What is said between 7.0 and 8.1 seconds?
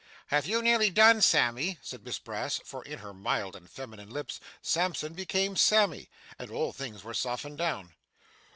were softened down.